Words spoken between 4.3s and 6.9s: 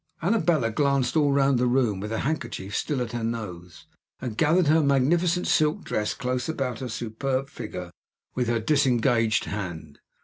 gathered her magnificent silk dress close about her